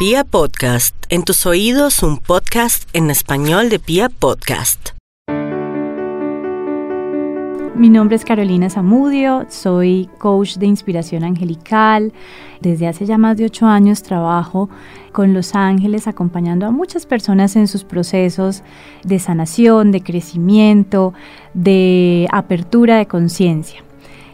[0.00, 4.92] Pia Podcast, en tus oídos un podcast en español de Pia Podcast.
[7.74, 12.14] Mi nombre es Carolina Zamudio, soy coach de inspiración angelical.
[12.62, 14.70] Desde hace ya más de ocho años trabajo
[15.12, 18.62] con los ángeles acompañando a muchas personas en sus procesos
[19.04, 21.12] de sanación, de crecimiento,
[21.52, 23.84] de apertura de conciencia.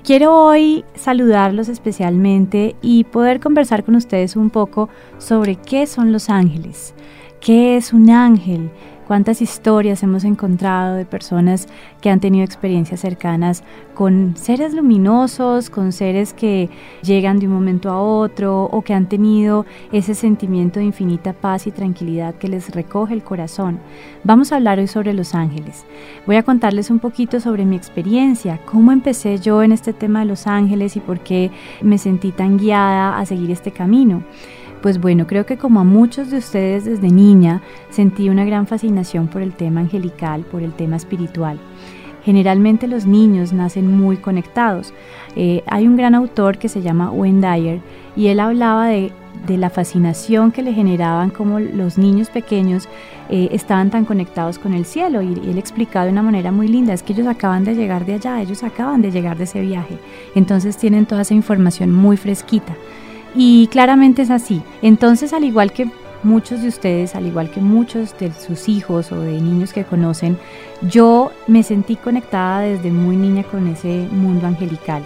[0.06, 4.88] Quiero hoy saludarlos especialmente y poder conversar con ustedes un poco
[5.18, 6.94] sobre qué son los ángeles,
[7.40, 8.70] qué es un ángel,
[9.06, 11.68] cuántas historias hemos encontrado de personas
[12.00, 13.62] que han tenido experiencias cercanas
[13.94, 16.68] con seres luminosos, con seres que
[17.02, 21.66] llegan de un momento a otro o que han tenido ese sentimiento de infinita paz
[21.66, 23.78] y tranquilidad que les recoge el corazón.
[24.24, 25.86] Vamos a hablar hoy sobre los ángeles.
[26.26, 30.26] Voy a contarles un poquito sobre mi experiencia, cómo empecé yo en este tema de
[30.26, 31.50] los ángeles y por qué
[31.80, 34.22] me sentí tan guiada a seguir este camino.
[34.86, 39.26] Pues bueno, creo que como a muchos de ustedes desde niña sentí una gran fascinación
[39.26, 41.58] por el tema angelical, por el tema espiritual.
[42.24, 44.94] Generalmente los niños nacen muy conectados.
[45.34, 47.80] Eh, hay un gran autor que se llama Wayne Dyer
[48.14, 49.10] y él hablaba de,
[49.48, 52.88] la fascinación que le generaban como los niños pequeños
[53.28, 56.92] eh, estaban tan conectados con el cielo y él explicaba de una manera muy linda,
[56.92, 59.98] es que ellos acaban de llegar de allá, ellos acaban de llegar de ese viaje,
[60.36, 62.76] entonces tienen toda esa información muy fresquita.
[63.36, 64.62] Y claramente es así.
[64.80, 65.90] Entonces, al igual que
[66.22, 70.38] muchos de ustedes, al igual que muchos de sus hijos o de niños que conocen,
[70.88, 75.04] yo me sentí conectada desde muy niña con ese mundo angelical.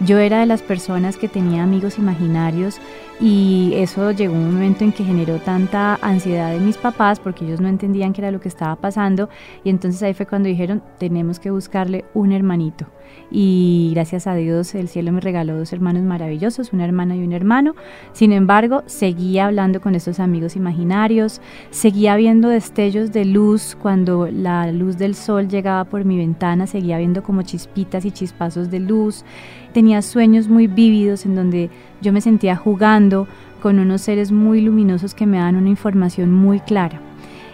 [0.00, 2.78] Yo era de las personas que tenía amigos imaginarios
[3.20, 7.60] y eso llegó un momento en que generó tanta ansiedad en mis papás porque ellos
[7.60, 9.28] no entendían qué era lo que estaba pasando
[9.62, 12.86] y entonces ahí fue cuando dijeron tenemos que buscarle un hermanito
[13.30, 17.32] y gracias a Dios el cielo me regaló dos hermanos maravillosos, una hermana y un
[17.32, 17.74] hermano.
[18.12, 24.70] Sin embargo, seguía hablando con estos amigos imaginarios, seguía viendo destellos de luz cuando la
[24.72, 29.24] luz del sol llegaba por mi ventana, seguía viendo como chispitas y chispazos de luz.
[29.72, 31.70] Tenía sueños muy vívidos en donde
[32.00, 33.26] yo me sentía jugando
[33.62, 37.00] con unos seres muy luminosos que me dan una información muy clara.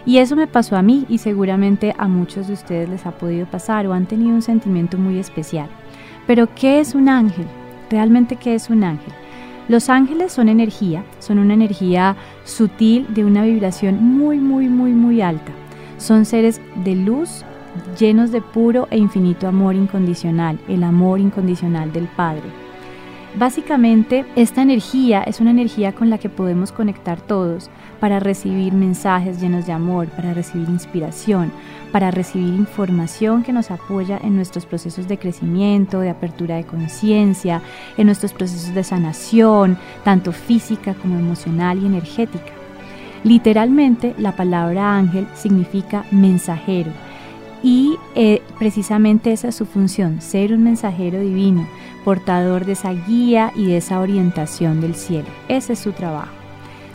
[0.05, 3.45] Y eso me pasó a mí y seguramente a muchos de ustedes les ha podido
[3.45, 5.69] pasar o han tenido un sentimiento muy especial.
[6.27, 7.45] Pero ¿qué es un ángel?
[7.89, 9.13] ¿Realmente qué es un ángel?
[9.67, 15.21] Los ángeles son energía, son una energía sutil de una vibración muy, muy, muy, muy
[15.21, 15.51] alta.
[15.97, 17.45] Son seres de luz
[17.97, 22.60] llenos de puro e infinito amor incondicional, el amor incondicional del Padre.
[23.35, 27.69] Básicamente, esta energía es una energía con la que podemos conectar todos
[28.01, 31.49] para recibir mensajes llenos de amor, para recibir inspiración,
[31.93, 37.61] para recibir información que nos apoya en nuestros procesos de crecimiento, de apertura de conciencia,
[37.97, 42.51] en nuestros procesos de sanación, tanto física como emocional y energética.
[43.23, 46.91] Literalmente, la palabra ángel significa mensajero
[47.63, 51.67] y eh, precisamente esa es su función, ser un mensajero divino,
[52.03, 55.27] portador de esa guía y de esa orientación del cielo.
[55.47, 56.31] Ese es su trabajo.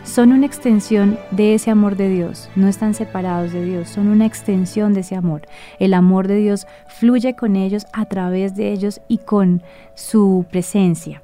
[0.03, 4.25] Son una extensión de ese amor de Dios, no están separados de Dios, son una
[4.25, 5.41] extensión de ese amor.
[5.79, 9.61] El amor de Dios fluye con ellos, a través de ellos y con
[9.95, 11.21] su presencia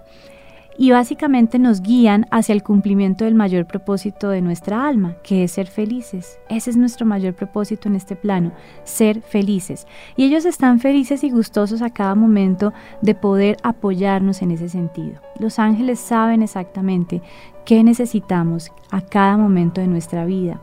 [0.78, 5.52] y básicamente nos guían hacia el cumplimiento del mayor propósito de nuestra alma, que es
[5.52, 6.40] ser felices.
[6.50, 8.52] Ese es nuestro mayor propósito en este plano,
[8.84, 9.88] ser felices.
[10.16, 15.20] Y ellos están felices y gustosos a cada momento de poder apoyarnos en ese sentido.
[15.40, 17.22] Los ángeles saben exactamente
[17.66, 20.62] qué necesitamos a cada momento de nuestra vida.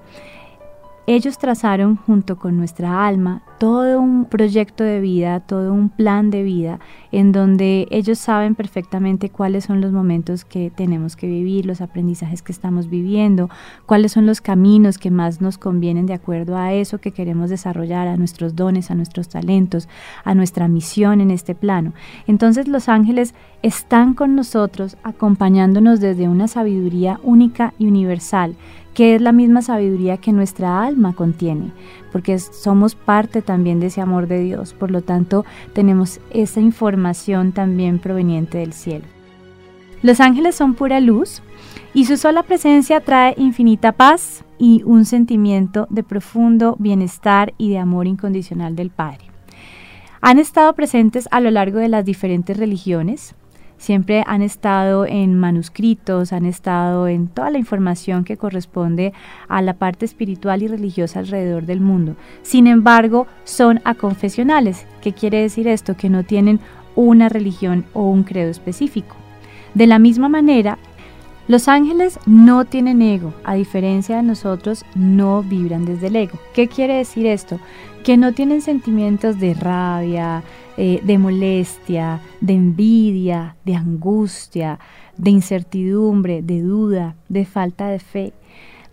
[1.06, 6.42] Ellos trazaron junto con nuestra alma todo un proyecto de vida, todo un plan de
[6.42, 6.78] vida,
[7.10, 12.42] en donde ellos saben perfectamente cuáles son los momentos que tenemos que vivir, los aprendizajes
[12.42, 13.50] que estamos viviendo,
[13.86, 18.06] cuáles son los caminos que más nos convienen de acuerdo a eso que queremos desarrollar,
[18.06, 19.88] a nuestros dones, a nuestros talentos,
[20.24, 21.92] a nuestra misión en este plano.
[22.26, 28.56] Entonces los ángeles están con nosotros acompañándonos desde una sabiduría única y universal
[28.94, 31.72] que es la misma sabiduría que nuestra alma contiene,
[32.12, 37.52] porque somos parte también de ese amor de Dios, por lo tanto tenemos esa información
[37.52, 39.04] también proveniente del cielo.
[40.02, 41.42] Los ángeles son pura luz
[41.92, 47.78] y su sola presencia trae infinita paz y un sentimiento de profundo bienestar y de
[47.78, 49.26] amor incondicional del Padre.
[50.22, 53.34] Han estado presentes a lo largo de las diferentes religiones,
[53.80, 59.14] siempre han estado en manuscritos, han estado en toda la información que corresponde
[59.48, 62.14] a la parte espiritual y religiosa alrededor del mundo.
[62.42, 64.86] Sin embargo, son aconfesionales.
[65.00, 65.96] ¿Qué quiere decir esto?
[65.96, 66.60] Que no tienen
[66.94, 69.16] una religión o un credo específico.
[69.74, 70.78] De la misma manera,
[71.50, 76.38] Los ángeles no tienen ego, a diferencia de nosotros, no vibran desde el ego.
[76.54, 77.58] ¿Qué quiere decir esto?
[78.04, 80.44] Que no tienen sentimientos de rabia,
[80.76, 84.78] eh, de molestia, de envidia, de angustia,
[85.16, 88.32] de incertidumbre, de duda, de falta de fe.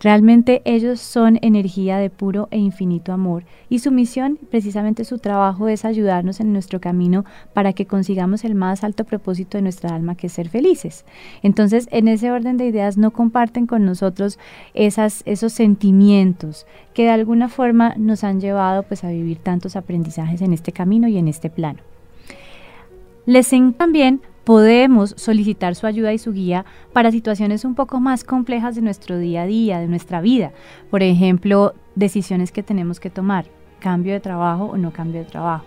[0.00, 5.66] Realmente ellos son energía de puro e infinito amor y su misión, precisamente su trabajo,
[5.66, 10.14] es ayudarnos en nuestro camino para que consigamos el más alto propósito de nuestra alma,
[10.14, 11.04] que es ser felices.
[11.42, 14.38] Entonces, en ese orden de ideas, no comparten con nosotros
[14.74, 20.52] esos sentimientos que de alguna forma nos han llevado pues, a vivir tantos aprendizajes en
[20.52, 21.80] este camino y en este plano.
[23.26, 26.64] Les también podemos solicitar su ayuda y su guía
[26.94, 30.52] para situaciones un poco más complejas de nuestro día a día, de nuestra vida.
[30.90, 33.44] Por ejemplo, decisiones que tenemos que tomar,
[33.78, 35.66] cambio de trabajo o no cambio de trabajo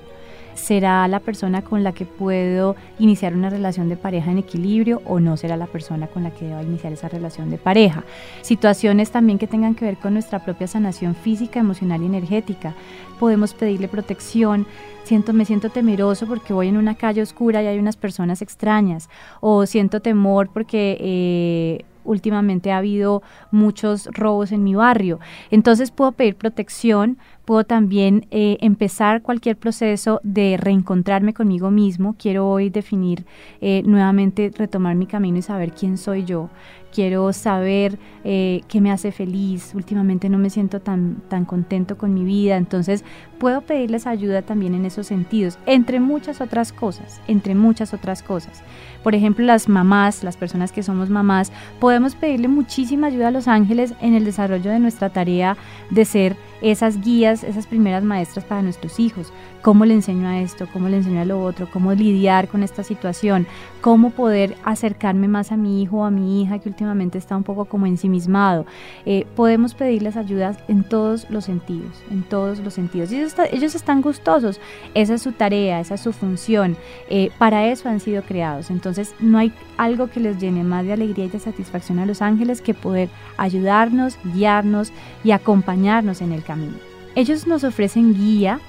[0.53, 5.19] será la persona con la que puedo iniciar una relación de pareja en equilibrio o
[5.19, 8.03] no será la persona con la que debo iniciar esa relación de pareja.
[8.42, 12.74] Situaciones también que tengan que ver con nuestra propia sanación física, emocional y energética.
[13.19, 14.65] Podemos pedirle protección.
[15.03, 19.09] Siento, me siento temeroso porque voy en una calle oscura y hay unas personas extrañas.
[19.39, 23.21] O siento temor porque eh, últimamente ha habido
[23.51, 25.19] muchos robos en mi barrio.
[25.50, 27.18] Entonces puedo pedir protección,
[27.65, 32.15] también eh, empezar cualquier proceso de reencontrarme conmigo mismo.
[32.18, 33.25] Quiero hoy definir
[33.59, 36.50] eh, nuevamente, retomar mi camino y saber quién soy yo.
[36.91, 39.73] Quiero saber eh, qué me hace feliz.
[39.75, 42.57] Últimamente no me siento tan, tan contento con mi vida.
[42.57, 43.03] Entonces
[43.39, 48.61] puedo pedirles ayuda también en esos sentidos, entre muchas otras cosas, entre muchas otras cosas.
[49.03, 53.47] Por ejemplo, las mamás, las personas que somos mamás, podemos pedirle muchísima ayuda a los
[53.47, 55.57] ángeles en el desarrollo de nuestra tarea
[55.89, 59.33] de ser esas guías, esas primeras maestras para nuestros hijos.
[59.61, 60.67] ¿Cómo le enseño a esto?
[60.71, 61.67] ¿Cómo le enseño a lo otro?
[61.71, 63.47] ¿Cómo lidiar con esta situación?
[63.81, 66.69] ¿Cómo poder acercarme más a mi hijo o a mi hija que
[67.13, 68.66] está un poco como ensimismado?
[69.06, 73.12] Eh, podemos pedirles ayudas en todos los sentidos, en todos los sentidos.
[73.12, 74.60] Ellos, ellos están gustosos.
[74.94, 76.75] Esa es su tarea, esa es su función.
[77.10, 78.69] Eh, para eso han sido creados.
[78.69, 82.22] Entonces no hay algo que les llene más de alegría y de satisfacción a los
[82.22, 84.92] ángeles que poder ayudarnos, guiarnos
[85.24, 86.74] y acompañarnos en el camino.
[87.16, 88.60] Ellos nos ofrecen guía,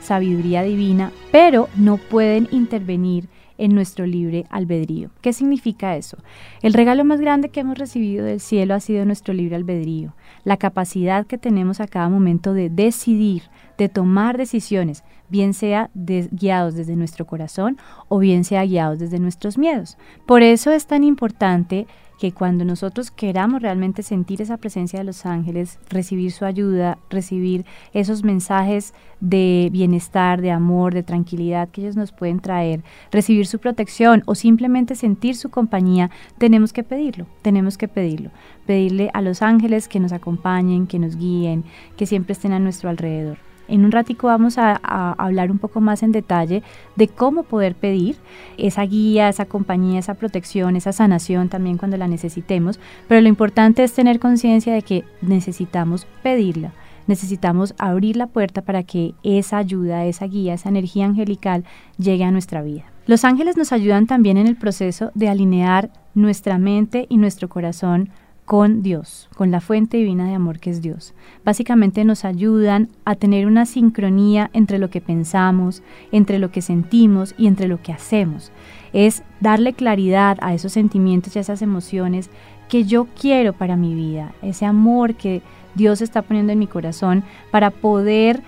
[0.00, 3.28] sabiduría divina, pero no pueden intervenir
[3.60, 5.10] en nuestro libre albedrío.
[5.20, 6.16] ¿Qué significa eso?
[6.62, 10.14] El regalo más grande que hemos recibido del cielo ha sido nuestro libre albedrío,
[10.44, 13.42] la capacidad que tenemos a cada momento de decidir,
[13.76, 17.76] de tomar decisiones, bien sea guiados desde nuestro corazón
[18.08, 19.98] o bien sea guiados desde nuestros miedos.
[20.26, 21.86] Por eso es tan importante
[22.20, 27.64] que cuando nosotros queramos realmente sentir esa presencia de los ángeles, recibir su ayuda, recibir
[27.94, 33.58] esos mensajes de bienestar, de amor, de tranquilidad que ellos nos pueden traer, recibir su
[33.58, 38.30] protección o simplemente sentir su compañía, tenemos que pedirlo, tenemos que pedirlo,
[38.66, 41.64] pedirle a los ángeles que nos acompañen, que nos guíen,
[41.96, 43.49] que siempre estén a nuestro alrededor.
[43.70, 44.74] En un ratico vamos a,
[45.12, 46.62] hablar un poco más en detalle
[46.96, 48.16] de cómo poder pedir
[48.58, 53.84] esa guía, esa compañía, esa protección, esa sanación también cuando la necesitemos, pero lo importante
[53.84, 56.72] es tener conciencia de que necesitamos pedirla
[57.06, 61.64] necesitamos abrir la puerta para que esa ayuda, esa guía, esa energía angelical
[61.98, 62.84] llegue a nuestra vida.
[63.06, 68.10] Los ángeles nos ayudan también en el proceso de alinear nuestra mente y nuestro corazón
[68.50, 71.14] con Dios, con la fuente divina de amor que es Dios.
[71.44, 77.32] Básicamente nos ayudan a tener una sincronía entre lo que pensamos, entre lo que sentimos
[77.38, 78.50] y entre lo que hacemos.
[78.92, 82.28] Es darle claridad a esos sentimientos y a esas emociones
[82.68, 85.42] que yo quiero para mi vida, ese amor que
[85.76, 88.42] Dios está poniendo en mi corazón para poder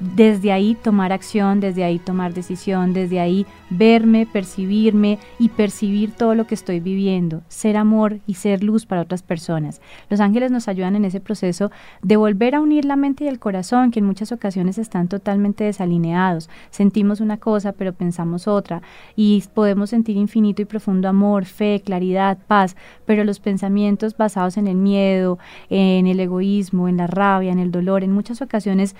[0.00, 6.34] desde ahí tomar acción, desde ahí tomar decisión, desde ahí verme, percibirme y percibir todo
[6.34, 9.80] lo que estoy viviendo, ser amor y ser luz para otras personas.
[10.08, 11.70] Los ángeles nos ayudan en ese proceso
[12.02, 15.64] de volver a unir la mente y el corazón, que en muchas ocasiones están totalmente
[15.64, 16.48] desalineados.
[16.70, 18.82] Sentimos una cosa, pero pensamos otra,
[19.16, 24.66] y podemos sentir infinito y profundo amor, fe, claridad, paz, pero los pensamientos basados en
[24.66, 25.38] el miedo,
[25.70, 28.94] en el egoísmo, en la rabia, en el dolor, en muchas ocasiones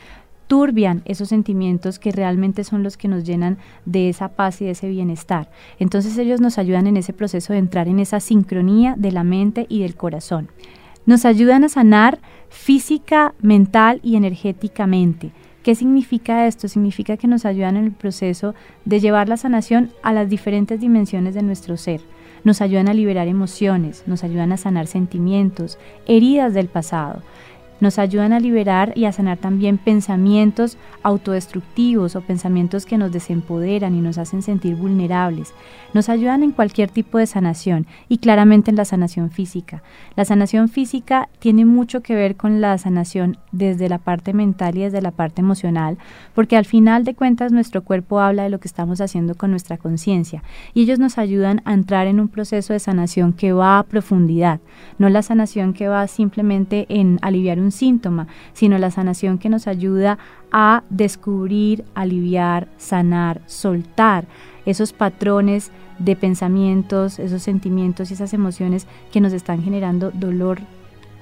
[0.49, 4.73] turbian esos sentimientos que realmente son los que nos llenan de esa paz y de
[4.73, 5.51] ese bienestar.
[5.79, 9.67] Entonces ellos nos ayudan en ese proceso de entrar en esa sincronía de la mente
[9.69, 10.49] y del corazón.
[11.07, 15.31] Nos ayudan a sanar física, mental y energéticamente.
[15.63, 16.67] ¿Qué significa esto?
[16.67, 18.55] Significa que nos ayudan en el proceso
[18.87, 22.01] de llevar la sanación a las diferentes dimensiones de nuestro ser.
[22.43, 27.23] Nos ayudan a liberar emociones, nos ayudan a sanar sentimientos, heridas del pasado
[27.81, 33.95] nos ayudan a liberar y a sanar también pensamientos autodestructivos o pensamientos que nos desempoderan
[33.95, 35.53] y nos hacen sentir vulnerables.
[35.95, 39.83] Nos ayudan en cualquier tipo de sanación y claramente en la sanación física.
[40.17, 44.83] La sanación física tiene mucho que ver con la sanación desde la parte mental y
[44.83, 45.99] desde la parte emocional,
[46.35, 49.79] porque al final de cuentas nuestro cuerpo habla de lo que estamos haciendo con nuestra
[49.79, 50.43] conciencia
[50.75, 54.61] y ellos nos ayudan a entrar en un proceso de sanación que va a profundidad,
[54.99, 59.67] no la sanación que va simplemente en aliviar un síntoma, sino la sanación que nos
[59.67, 60.19] ayuda
[60.53, 64.27] a descubrir, aliviar, sanar, soltar
[64.67, 70.61] esos patrones de pensamientos, esos sentimientos y esas emociones que nos están generando dolor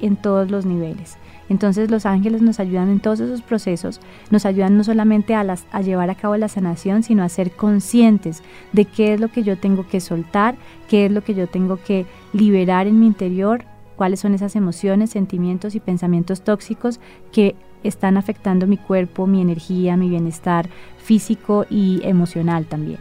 [0.00, 1.16] en todos los niveles.
[1.48, 4.00] Entonces los ángeles nos ayudan en todos esos procesos,
[4.30, 8.42] nos ayudan no solamente a, a, llevar a cabo la sanación, sino a ser conscientes
[8.72, 10.56] de qué es lo que yo tengo que soltar,
[10.88, 13.64] qué es lo que yo tengo que liberar en mi interior
[13.96, 17.00] cuáles son esas emociones, sentimientos y pensamientos tóxicos
[17.32, 22.98] que están afectando mi cuerpo, mi energía, mi bienestar físico y emocional también.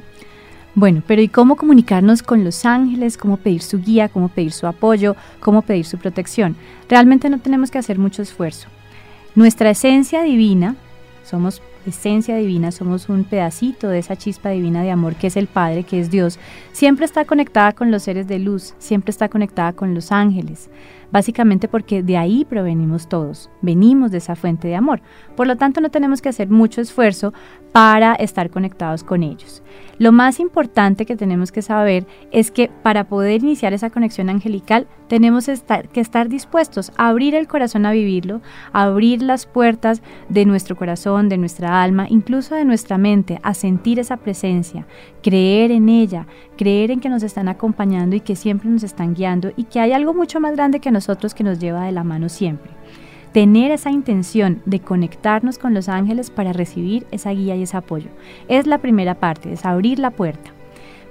[0.74, 3.18] Bueno, pero ¿y cómo comunicarnos con los ángeles?
[3.18, 4.10] ¿Cómo pedir su guía?
[4.10, 5.16] ¿Cómo pedir su apoyo?
[5.40, 6.58] ¿Cómo pedir su protección?
[6.90, 8.68] Realmente no tenemos que hacer mucho esfuerzo.
[9.36, 10.76] Nuestra esencia divina,
[11.24, 15.48] somos esencia divina, somos un pedacito de esa chispa divina de amor que es el
[15.48, 16.40] Padre, que es Dios,
[16.72, 20.70] siempre está conectada con los seres de luz, siempre está conectada con los ángeles,
[21.12, 25.02] básicamente porque de ahí provenimos todos, venimos de esa fuente de amor.
[25.36, 27.34] Por lo tanto, no tenemos que hacer mucho esfuerzo
[27.72, 29.62] para estar conectados con ellos.
[29.98, 34.88] Lo más importante que tenemos que saber es que para poder iniciar esa conexión angelical
[35.08, 35.46] tenemos
[35.92, 38.42] que estar dispuestos a abrir el corazón a vivirlo,
[38.74, 43.54] a abrir las puertas de nuestro corazón, de nuestra alma, incluso de nuestra mente, a
[43.54, 44.86] sentir esa presencia,
[45.22, 46.28] creer en ella,
[46.58, 49.92] creer en que nos están acompañando y que siempre nos están guiando y que hay
[49.92, 52.72] algo mucho más grande que nosotros que nos lleva de la mano siempre
[53.36, 58.08] tener esa intención de conectarnos con los ángeles para recibir esa guía y ese apoyo.
[58.48, 60.52] Es la primera parte, es abrir la puerta.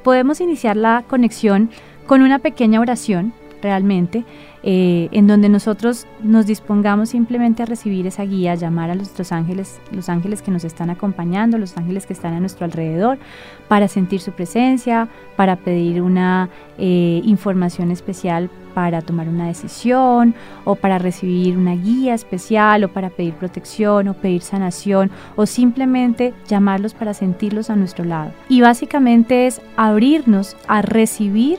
[0.02, 1.68] Podemos iniciar la conexión
[2.06, 4.24] con una pequeña oración, realmente,
[4.62, 9.80] eh, en donde nosotros nos dispongamos simplemente a recibir esa guía, llamar a nuestros ángeles,
[9.90, 13.18] los ángeles que nos están acompañando, los ángeles que están a nuestro alrededor,
[13.66, 20.74] para sentir su presencia, para pedir una eh, información especial para tomar una decisión o
[20.74, 26.92] para recibir una guía especial o para pedir protección o pedir sanación o simplemente llamarlos
[26.92, 28.32] para sentirlos a nuestro lado.
[28.48, 31.58] Y básicamente es abrirnos a recibir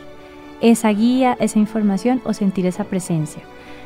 [0.71, 3.41] esa guía, esa información o sentir esa presencia.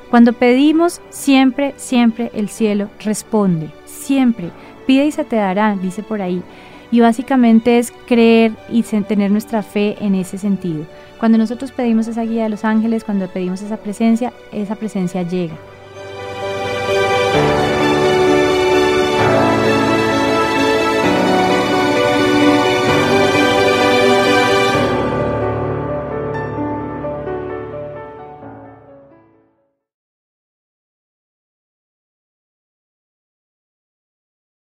[0.09, 4.49] Cuando pedimos, siempre, siempre el cielo responde, siempre.
[4.87, 6.41] Pide y se te dará, dice por ahí.
[6.91, 10.85] Y básicamente es creer y tener nuestra fe en ese sentido.
[11.19, 15.55] Cuando nosotros pedimos esa guía de los ángeles, cuando pedimos esa presencia, esa presencia llega.